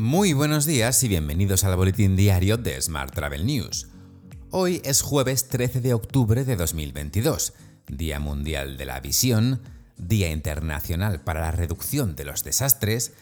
Muy 0.00 0.32
buenos 0.32 0.64
días 0.64 1.04
y 1.04 1.08
bienvenidos 1.08 1.62
al 1.62 1.76
boletín 1.76 2.16
diario 2.16 2.56
de 2.56 2.80
Smart 2.80 3.12
Travel 3.14 3.44
News. 3.44 3.88
Hoy 4.50 4.80
es 4.82 5.02
jueves 5.02 5.48
13 5.48 5.82
de 5.82 5.92
octubre 5.92 6.46
de 6.46 6.56
2022, 6.56 7.52
Día 7.86 8.18
Mundial 8.18 8.78
de 8.78 8.86
la 8.86 9.00
Visión, 9.00 9.60
Día 9.98 10.30
Internacional 10.30 11.20
para 11.20 11.42
la 11.42 11.50
Reducción 11.50 12.16
de 12.16 12.24
los 12.24 12.44
Desastres, 12.44 13.12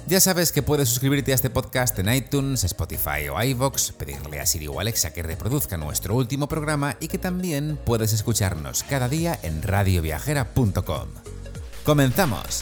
Ya 0.07 0.19
sabes 0.19 0.51
que 0.51 0.61
puedes 0.61 0.89
suscribirte 0.89 1.31
a 1.31 1.35
este 1.35 1.49
podcast 1.49 1.97
en 1.97 2.13
iTunes, 2.13 2.63
Spotify 2.63 3.27
o 3.27 3.41
iVoox, 3.41 3.91
pedirle 3.93 4.39
a 4.39 4.45
Siri 4.45 4.67
o 4.67 4.79
Alexa 4.79 5.11
que 5.11 5.23
reproduzca 5.23 5.77
nuestro 5.77 6.15
último 6.15 6.47
programa 6.47 6.95
y 6.99 7.07
que 7.07 7.17
también 7.17 7.79
puedes 7.85 8.13
escucharnos 8.13 8.83
cada 8.83 9.09
día 9.09 9.39
en 9.41 9.63
radioviajera.com. 9.63 11.07
¡Comenzamos! 11.83 12.61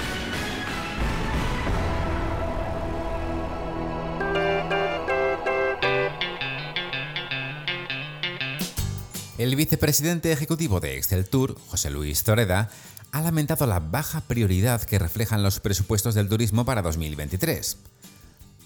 El 9.43 9.57
vicepresidente 9.57 10.31
ejecutivo 10.31 10.79
de 10.79 10.95
Excel 10.95 11.25
Tour, 11.25 11.57
José 11.67 11.89
Luis 11.89 12.23
Toreda, 12.23 12.69
ha 13.11 13.21
lamentado 13.21 13.67
la 13.67 13.81
baja 13.81 14.21
prioridad 14.21 14.81
que 14.83 14.97
reflejan 14.97 15.43
los 15.43 15.59
presupuestos 15.59 16.15
del 16.15 16.29
turismo 16.29 16.63
para 16.63 16.81
2023. 16.81 17.75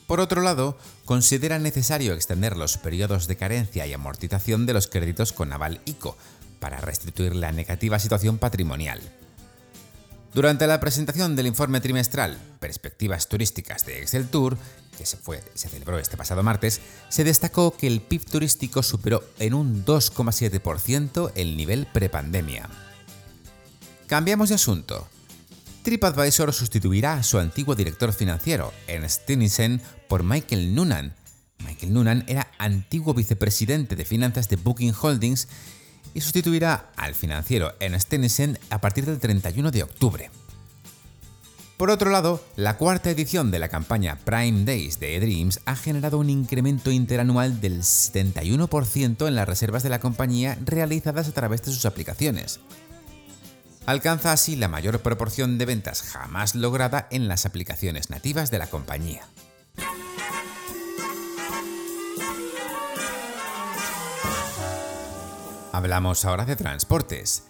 Por 0.05 0.19
otro 0.19 0.43
lado, 0.43 0.77
considera 1.03 1.57
necesario 1.57 2.13
extender 2.13 2.55
los 2.55 2.77
periodos 2.77 3.25
de 3.25 3.37
carencia 3.37 3.87
y 3.87 3.93
amortización 3.93 4.67
de 4.67 4.73
los 4.73 4.85
créditos 4.85 5.33
con 5.33 5.49
Naval 5.49 5.81
ICO 5.85 6.15
para 6.59 6.79
restituir 6.79 7.35
la 7.35 7.51
negativa 7.51 7.97
situación 7.97 8.37
patrimonial. 8.37 9.01
Durante 10.35 10.67
la 10.67 10.79
presentación 10.79 11.35
del 11.35 11.47
informe 11.47 11.81
trimestral 11.81 12.37
Perspectivas 12.59 13.27
Turísticas 13.27 13.83
de 13.87 14.03
Excel 14.03 14.27
Tour, 14.27 14.59
que 14.97 15.05
se, 15.05 15.15
fue, 15.15 15.43
se 15.53 15.69
celebró 15.69 15.99
este 15.99 16.17
pasado 16.17 16.43
martes, 16.43 16.81
se 17.09 17.23
destacó 17.23 17.77
que 17.77 17.87
el 17.87 18.01
PIB 18.01 18.25
turístico 18.25 18.83
superó 18.83 19.23
en 19.39 19.53
un 19.53 19.85
2,7% 19.85 21.31
el 21.35 21.55
nivel 21.55 21.85
prepandemia. 21.85 22.67
Cambiamos 24.07 24.49
de 24.49 24.55
asunto. 24.55 25.07
TripAdvisor 25.83 26.51
sustituirá 26.51 27.13
a 27.13 27.23
su 27.23 27.37
antiguo 27.37 27.75
director 27.75 28.11
financiero, 28.11 28.73
Ernst 28.87 29.25
Tennyson, 29.25 29.81
por 30.09 30.23
Michael 30.23 30.75
Noonan. 30.75 31.13
Michael 31.65 31.93
Noonan 31.93 32.25
era 32.27 32.51
antiguo 32.57 33.13
vicepresidente 33.13 33.95
de 33.95 34.03
finanzas 34.03 34.49
de 34.49 34.57
Booking 34.57 34.93
Holdings 34.99 35.47
y 36.13 36.21
sustituirá 36.21 36.91
al 36.97 37.15
financiero 37.15 37.73
Ernst 37.79 38.09
Tennyson 38.09 38.57
a 38.69 38.81
partir 38.81 39.05
del 39.05 39.19
31 39.19 39.71
de 39.71 39.83
octubre. 39.83 40.31
Por 41.77 41.91
otro 41.91 42.09
lado, 42.09 42.43
la 42.55 42.77
cuarta 42.77 43.11
edición 43.11 43.51
de 43.51 43.59
la 43.59 43.69
campaña 43.69 44.17
Prime 44.25 44.65
Days 44.65 44.99
de 44.99 45.15
eDreams 45.15 45.61
ha 45.65 45.75
generado 45.75 46.17
un 46.17 46.29
incremento 46.29 46.91
interanual 46.91 47.61
del 47.61 47.83
71% 47.83 49.27
en 49.27 49.35
las 49.35 49.47
reservas 49.47 49.83
de 49.83 49.89
la 49.89 49.99
compañía 49.99 50.57
realizadas 50.65 51.27
a 51.27 51.33
través 51.33 51.61
de 51.61 51.71
sus 51.71 51.85
aplicaciones 51.85 52.59
alcanza 53.87 54.33
así 54.33 54.57
la 54.57 54.67
mayor 54.67 54.99
proporción 54.99 55.57
de 55.57 55.65
ventas 55.65 56.03
jamás 56.03 56.53
lograda 56.55 57.07
en 57.09 57.27
las 57.27 57.45
aplicaciones 57.45 58.09
nativas 58.09 58.51
de 58.51 58.59
la 58.59 58.67
compañía. 58.67 59.21
Hablamos 65.71 66.25
ahora 66.25 66.43
de 66.45 66.55
transportes. 66.57 67.43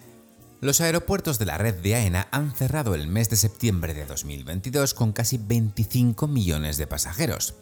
Los 0.60 0.82
aeropuertos 0.82 1.38
de 1.38 1.46
la 1.46 1.60
red 1.60 1.76
de 1.76 1.94
AENA 1.94 2.28
han 2.32 2.52
cerrado 2.52 2.96
el 2.96 3.08
mes 3.08 3.30
de 3.30 3.36
septiembre 3.36 3.94
de 3.94 4.06
2022 4.06 4.96
con 4.96 5.14
casi 5.14 5.38
25 5.38 6.26
millones 6.28 6.78
de 6.78 6.88
pasajeros. 6.88 7.54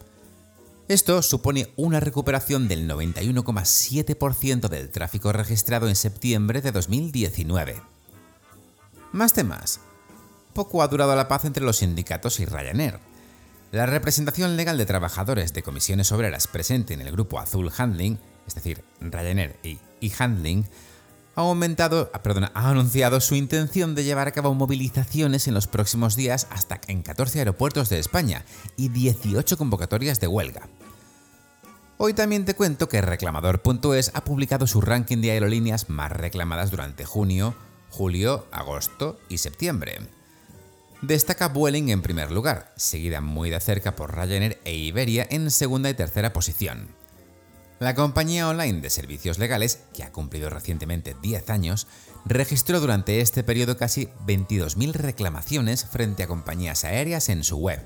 Esto 0.88 1.20
supone 1.20 1.72
una 1.76 2.00
recuperación 2.00 2.68
del 2.68 2.88
91,7% 2.88 4.68
del 4.68 4.88
tráfico 4.88 5.30
registrado 5.32 5.88
en 5.88 5.96
septiembre 5.96 6.62
de 6.62 6.72
2019. 6.72 7.82
Más 9.12 9.34
temas. 9.34 9.80
Poco 10.54 10.82
ha 10.82 10.88
durado 10.88 11.14
la 11.14 11.28
paz 11.28 11.44
entre 11.44 11.64
los 11.64 11.78
sindicatos 11.78 12.40
y 12.40 12.46
Ryanair. 12.46 12.98
La 13.72 13.84
representación 13.84 14.56
legal 14.56 14.78
de 14.78 14.86
trabajadores 14.86 15.52
de 15.52 15.62
comisiones 15.62 16.12
obreras 16.12 16.46
presente 16.46 16.94
en 16.94 17.02
el 17.02 17.12
grupo 17.12 17.40
Azul 17.40 17.70
Handling, 17.76 18.18
es 18.46 18.54
decir, 18.54 18.84
Ryanair 19.00 19.56
y 19.62 19.78
e-Handling, 20.00 20.66
ah, 21.36 22.50
ha 22.54 22.70
anunciado 22.70 23.20
su 23.20 23.34
intención 23.34 23.94
de 23.94 24.04
llevar 24.04 24.26
a 24.26 24.32
cabo 24.32 24.54
movilizaciones 24.54 25.46
en 25.46 25.54
los 25.54 25.66
próximos 25.66 26.16
días 26.16 26.46
hasta 26.50 26.80
en 26.86 27.02
14 27.02 27.40
aeropuertos 27.40 27.90
de 27.90 27.98
España 27.98 28.46
y 28.76 28.88
18 28.88 29.58
convocatorias 29.58 30.18
de 30.18 30.28
huelga. 30.28 30.68
Hoy 31.98 32.14
también 32.14 32.44
te 32.44 32.54
cuento 32.54 32.88
que 32.88 33.02
Reclamador.es 33.02 34.12
ha 34.14 34.24
publicado 34.24 34.66
su 34.66 34.80
ranking 34.80 35.18
de 35.18 35.32
aerolíneas 35.32 35.88
más 35.90 36.10
reclamadas 36.10 36.70
durante 36.70 37.04
junio, 37.04 37.54
julio, 37.90 38.46
agosto 38.50 39.18
y 39.28 39.38
septiembre. 39.38 39.98
Destaca 41.02 41.48
Vueling 41.48 41.90
en 41.90 42.00
primer 42.00 42.32
lugar, 42.32 42.72
seguida 42.76 43.20
muy 43.20 43.50
de 43.50 43.60
cerca 43.60 43.94
por 43.94 44.14
Ryanair 44.14 44.58
e 44.64 44.74
Iberia 44.74 45.26
en 45.30 45.50
segunda 45.50 45.90
y 45.90 45.94
tercera 45.94 46.32
posición. 46.32 46.88
La 47.78 47.94
compañía 47.94 48.48
online 48.48 48.80
de 48.80 48.90
servicios 48.90 49.38
legales, 49.38 49.84
que 49.92 50.02
ha 50.02 50.12
cumplido 50.12 50.50
recientemente 50.50 51.14
10 51.20 51.50
años, 51.50 51.86
registró 52.24 52.80
durante 52.80 53.20
este 53.20 53.44
periodo 53.44 53.76
casi 53.76 54.08
22.000 54.26 54.92
reclamaciones 54.92 55.84
frente 55.84 56.22
a 56.22 56.26
compañías 56.26 56.84
aéreas 56.84 57.28
en 57.28 57.44
su 57.44 57.58
web. 57.58 57.80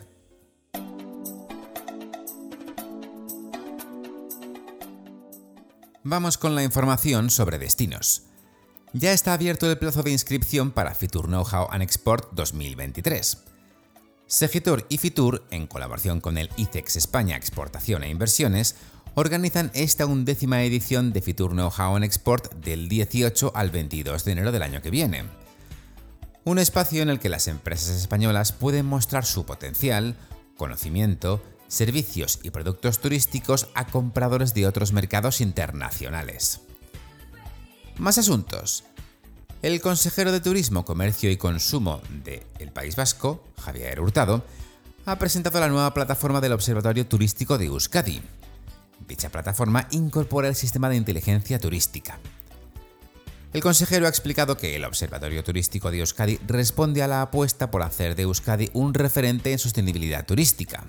Vamos 6.02 6.38
con 6.38 6.54
la 6.54 6.62
información 6.62 7.30
sobre 7.30 7.58
destinos 7.58 8.30
ya 8.92 9.12
está 9.12 9.34
abierto 9.34 9.70
el 9.70 9.78
plazo 9.78 10.02
de 10.02 10.10
inscripción 10.10 10.72
para 10.72 10.94
Fitur 10.94 11.26
Know-how 11.26 11.68
and 11.70 11.82
Export 11.82 12.32
2023. 12.32 13.44
Segitur 14.26 14.84
y 14.88 14.98
Fitur, 14.98 15.44
en 15.50 15.68
colaboración 15.68 16.20
con 16.20 16.38
el 16.38 16.50
ICEX 16.56 16.96
España 16.96 17.36
Exportación 17.36 18.02
e 18.02 18.10
Inversiones, 18.10 18.74
organizan 19.14 19.70
esta 19.74 20.06
undécima 20.06 20.62
edición 20.62 21.12
de 21.12 21.20
Fitur 21.20 21.52
and 21.58 22.04
Export 22.04 22.52
del 22.54 22.88
18 22.88 23.52
al 23.54 23.70
22 23.70 24.24
de 24.24 24.32
enero 24.32 24.52
del 24.52 24.62
año 24.62 24.82
que 24.82 24.90
viene. 24.90 25.24
Un 26.44 26.58
espacio 26.58 27.02
en 27.02 27.10
el 27.10 27.18
que 27.18 27.28
las 27.28 27.48
empresas 27.48 27.96
españolas 27.96 28.52
pueden 28.52 28.86
mostrar 28.86 29.24
su 29.24 29.44
potencial, 29.44 30.16
conocimiento, 30.56 31.42
servicios 31.68 32.40
y 32.42 32.50
productos 32.50 32.98
turísticos 33.00 33.68
a 33.74 33.86
compradores 33.86 34.54
de 34.54 34.66
otros 34.66 34.92
mercados 34.92 35.40
internacionales. 35.40 36.60
Más 37.98 38.18
asuntos. 38.18 38.84
El 39.62 39.80
consejero 39.82 40.32
de 40.32 40.40
Turismo, 40.40 40.86
Comercio 40.86 41.30
y 41.30 41.36
Consumo 41.36 42.00
de 42.24 42.46
El 42.58 42.72
País 42.72 42.96
Vasco, 42.96 43.44
Javier 43.60 44.00
Hurtado, 44.00 44.42
ha 45.04 45.18
presentado 45.18 45.60
la 45.60 45.68
nueva 45.68 45.92
plataforma 45.92 46.40
del 46.40 46.52
Observatorio 46.52 47.06
Turístico 47.06 47.58
de 47.58 47.66
Euskadi. 47.66 48.22
Dicha 49.10 49.28
plataforma 49.28 49.88
incorpora 49.90 50.46
el 50.46 50.54
sistema 50.54 50.88
de 50.88 50.94
inteligencia 50.94 51.58
turística. 51.58 52.20
El 53.52 53.60
consejero 53.60 54.06
ha 54.06 54.08
explicado 54.08 54.56
que 54.56 54.76
el 54.76 54.84
Observatorio 54.84 55.42
Turístico 55.42 55.90
de 55.90 55.98
Euskadi 55.98 56.38
responde 56.46 57.02
a 57.02 57.08
la 57.08 57.20
apuesta 57.20 57.72
por 57.72 57.82
hacer 57.82 58.14
de 58.14 58.22
Euskadi 58.22 58.70
un 58.72 58.94
referente 58.94 59.50
en 59.50 59.58
sostenibilidad 59.58 60.24
turística. 60.24 60.84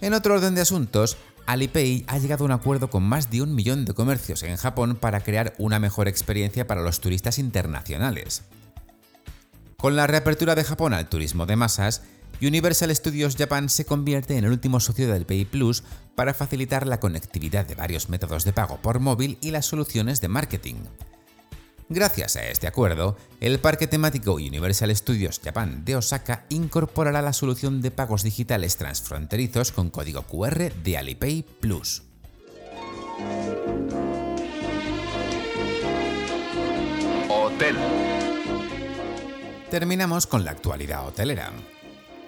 En 0.00 0.14
otro 0.14 0.34
orden 0.34 0.56
de 0.56 0.62
asuntos, 0.62 1.16
Alipay 1.46 2.04
ha 2.08 2.18
llegado 2.18 2.42
a 2.42 2.46
un 2.46 2.52
acuerdo 2.52 2.90
con 2.90 3.04
más 3.04 3.30
de 3.30 3.42
un 3.42 3.54
millón 3.54 3.84
de 3.84 3.94
comercios 3.94 4.42
en 4.42 4.56
Japón 4.56 4.96
para 4.96 5.20
crear 5.20 5.54
una 5.58 5.78
mejor 5.78 6.08
experiencia 6.08 6.66
para 6.66 6.82
los 6.82 6.98
turistas 6.98 7.38
internacionales. 7.38 8.42
Con 9.76 9.94
la 9.94 10.08
reapertura 10.08 10.56
de 10.56 10.64
Japón 10.64 10.92
al 10.92 11.08
turismo 11.08 11.46
de 11.46 11.54
masas, 11.54 12.02
Universal 12.42 12.94
Studios 12.94 13.36
Japan 13.36 13.68
se 13.68 13.84
convierte 13.84 14.36
en 14.36 14.44
el 14.44 14.50
último 14.50 14.80
socio 14.80 15.12
del 15.12 15.26
Pay 15.26 15.44
Plus 15.44 15.82
para 16.14 16.34
facilitar 16.34 16.86
la 16.86 17.00
conectividad 17.00 17.66
de 17.66 17.74
varios 17.74 18.08
métodos 18.08 18.44
de 18.44 18.52
pago 18.52 18.78
por 18.78 19.00
móvil 19.00 19.38
y 19.40 19.50
las 19.50 19.66
soluciones 19.66 20.20
de 20.20 20.28
marketing. 20.28 20.76
Gracias 21.88 22.36
a 22.36 22.48
este 22.48 22.66
acuerdo, 22.66 23.16
el 23.40 23.58
parque 23.58 23.86
temático 23.86 24.34
Universal 24.34 24.94
Studios 24.96 25.40
Japan 25.44 25.84
de 25.84 25.96
Osaka 25.96 26.46
incorporará 26.48 27.20
la 27.20 27.34
solución 27.34 27.82
de 27.82 27.90
pagos 27.90 28.22
digitales 28.22 28.76
transfronterizos 28.76 29.70
con 29.70 29.90
código 29.90 30.22
QR 30.22 30.72
de 30.72 30.96
Alipay 30.96 31.44
Plus. 31.60 32.02
Hotel. 37.28 37.76
Terminamos 39.70 40.26
con 40.26 40.44
la 40.44 40.52
actualidad 40.52 41.06
hotelera. 41.06 41.52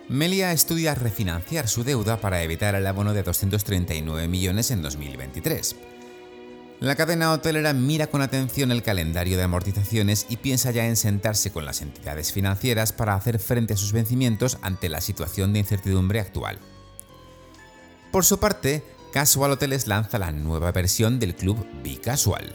Melia 0.09 0.53
estudia 0.53 0.95
refinanciar 0.95 1.67
su 1.67 1.83
deuda 1.83 2.21
para 2.21 2.41
evitar 2.45 2.77
el 2.77 2.87
abono 2.87 3.13
de 3.13 3.25
239 3.25 4.29
millones 4.29 4.71
en 4.71 4.81
2023. 4.81 5.75
La 6.79 6.95
cadena 6.95 7.33
hotelera 7.33 7.73
mira 7.73 8.07
con 8.07 8.23
atención 8.23 8.71
el 8.71 8.85
calendario 8.85 9.37
de 9.37 9.43
amortizaciones 9.43 10.27
y 10.29 10.37
piensa 10.37 10.71
ya 10.71 10.87
en 10.87 10.95
sentarse 10.95 11.51
con 11.51 11.65
las 11.65 11.83
entidades 11.83 12.33
financieras 12.33 12.93
para 12.93 13.15
hacer 13.15 13.41
frente 13.41 13.75
a 13.75 13.77
sus 13.77 13.93
vencimientos 13.93 14.59
ante 14.63 14.89
la 14.89 15.01
situación 15.01 15.53
de 15.53 15.59
incertidumbre 15.59 16.21
actual. 16.21 16.61
Por 18.13 18.25
su 18.25 18.39
parte, 18.39 18.85
Casual 19.13 19.53
Hoteles 19.53 19.89
lanza 19.89 20.21
la 20.21 20.31
nueva 20.31 20.71
versión 20.71 21.19
del 21.19 21.35
club 21.35 21.67
B-Casual. 21.83 22.55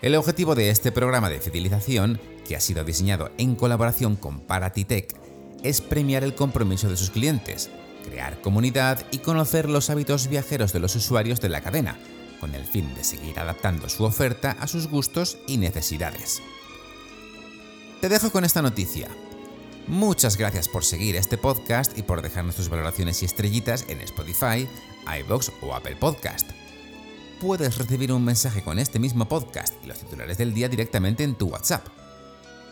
El 0.00 0.14
objetivo 0.14 0.54
de 0.54 0.70
este 0.70 0.90
programa 0.90 1.28
de 1.28 1.40
fidelización, 1.40 2.18
que 2.48 2.56
ha 2.56 2.60
sido 2.60 2.82
diseñado 2.82 3.30
en 3.36 3.56
colaboración 3.56 4.16
con 4.16 4.40
Paratitech, 4.40 5.25
es 5.68 5.80
premiar 5.80 6.22
el 6.22 6.34
compromiso 6.34 6.88
de 6.88 6.96
sus 6.96 7.10
clientes, 7.10 7.70
crear 8.04 8.40
comunidad 8.40 9.04
y 9.10 9.18
conocer 9.18 9.68
los 9.68 9.90
hábitos 9.90 10.28
viajeros 10.28 10.72
de 10.72 10.78
los 10.78 10.94
usuarios 10.94 11.40
de 11.40 11.48
la 11.48 11.60
cadena, 11.60 11.98
con 12.40 12.54
el 12.54 12.64
fin 12.64 12.94
de 12.94 13.02
seguir 13.02 13.38
adaptando 13.40 13.88
su 13.88 14.04
oferta 14.04 14.56
a 14.60 14.68
sus 14.68 14.88
gustos 14.88 15.38
y 15.48 15.56
necesidades. 15.58 16.40
Te 18.00 18.08
dejo 18.08 18.30
con 18.30 18.44
esta 18.44 18.62
noticia. 18.62 19.08
Muchas 19.88 20.36
gracias 20.36 20.68
por 20.68 20.84
seguir 20.84 21.16
este 21.16 21.38
podcast 21.38 21.96
y 21.98 22.02
por 22.02 22.22
dejarnos 22.22 22.56
tus 22.56 22.68
valoraciones 22.68 23.22
y 23.22 23.24
estrellitas 23.24 23.86
en 23.88 24.00
Spotify, 24.02 24.68
iBox 25.20 25.50
o 25.62 25.74
Apple 25.74 25.96
Podcast. 25.96 26.48
Puedes 27.40 27.76
recibir 27.78 28.12
un 28.12 28.24
mensaje 28.24 28.62
con 28.62 28.78
este 28.78 28.98
mismo 28.98 29.28
podcast 29.28 29.74
y 29.82 29.88
los 29.88 29.98
titulares 29.98 30.38
del 30.38 30.54
día 30.54 30.68
directamente 30.68 31.24
en 31.24 31.34
tu 31.34 31.48
WhatsApp. 31.48 31.95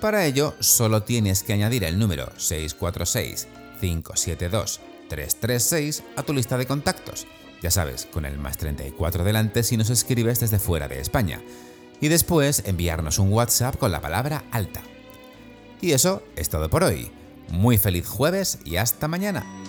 Para 0.04 0.26
ello, 0.26 0.52
solo 0.60 1.02
tienes 1.02 1.42
que 1.42 1.54
añadir 1.54 1.82
el 1.82 1.98
número 1.98 2.30
646 2.36 3.48
572 3.80 4.82
336 5.08 6.02
a 6.16 6.22
tu 6.22 6.34
lista 6.34 6.58
de 6.58 6.66
contactos 6.66 7.26
ya 7.62 7.70
sabes, 7.70 8.06
con 8.12 8.26
el 8.26 8.36
más 8.36 8.58
34 8.58 9.24
delante 9.24 9.62
si 9.62 9.78
nos 9.78 9.88
escribes 9.88 10.40
desde 10.40 10.58
fuera 10.58 10.88
de 10.88 11.00
España. 11.00 11.40
Y 12.02 12.08
después 12.08 12.64
enviarnos 12.66 13.18
un 13.18 13.32
WhatsApp 13.32 13.78
con 13.78 13.92
la 13.92 14.02
palabra 14.02 14.44
alta. 14.50 14.82
Y 15.80 15.92
eso 15.92 16.22
es 16.36 16.50
todo 16.50 16.68
por 16.68 16.84
hoy. 16.84 17.10
Muy 17.48 17.78
feliz 17.78 18.06
jueves 18.06 18.58
y 18.66 18.76
hasta 18.76 19.08
mañana. 19.08 19.63